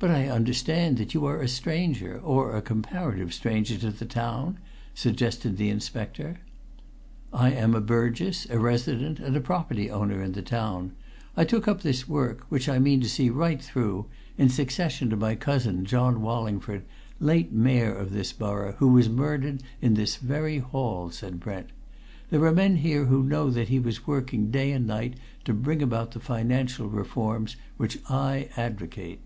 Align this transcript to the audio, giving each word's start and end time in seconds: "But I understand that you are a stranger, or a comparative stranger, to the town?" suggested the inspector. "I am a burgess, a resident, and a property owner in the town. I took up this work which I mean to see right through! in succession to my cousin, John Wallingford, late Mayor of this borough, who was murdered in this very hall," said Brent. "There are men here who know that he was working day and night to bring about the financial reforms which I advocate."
"But 0.00 0.12
I 0.12 0.28
understand 0.28 0.96
that 0.98 1.12
you 1.12 1.26
are 1.26 1.40
a 1.42 1.48
stranger, 1.48 2.20
or 2.22 2.54
a 2.54 2.62
comparative 2.62 3.34
stranger, 3.34 3.76
to 3.78 3.90
the 3.90 4.04
town?" 4.04 4.58
suggested 4.94 5.56
the 5.56 5.70
inspector. 5.70 6.38
"I 7.32 7.50
am 7.50 7.74
a 7.74 7.80
burgess, 7.80 8.46
a 8.48 8.60
resident, 8.60 9.18
and 9.18 9.34
a 9.34 9.40
property 9.40 9.90
owner 9.90 10.22
in 10.22 10.34
the 10.34 10.40
town. 10.42 10.92
I 11.36 11.42
took 11.42 11.66
up 11.66 11.82
this 11.82 12.06
work 12.08 12.46
which 12.48 12.68
I 12.68 12.78
mean 12.78 13.00
to 13.00 13.08
see 13.08 13.28
right 13.28 13.60
through! 13.60 14.06
in 14.36 14.50
succession 14.50 15.10
to 15.10 15.16
my 15.16 15.34
cousin, 15.34 15.84
John 15.84 16.22
Wallingford, 16.22 16.84
late 17.18 17.50
Mayor 17.52 17.92
of 17.92 18.12
this 18.12 18.32
borough, 18.32 18.76
who 18.78 18.86
was 18.86 19.08
murdered 19.08 19.64
in 19.82 19.94
this 19.94 20.14
very 20.14 20.58
hall," 20.58 21.10
said 21.10 21.40
Brent. 21.40 21.70
"There 22.30 22.44
are 22.44 22.54
men 22.54 22.76
here 22.76 23.06
who 23.06 23.24
know 23.24 23.50
that 23.50 23.68
he 23.68 23.80
was 23.80 24.06
working 24.06 24.52
day 24.52 24.70
and 24.70 24.86
night 24.86 25.14
to 25.44 25.52
bring 25.52 25.82
about 25.82 26.12
the 26.12 26.20
financial 26.20 26.88
reforms 26.88 27.56
which 27.78 27.98
I 28.08 28.48
advocate." 28.56 29.22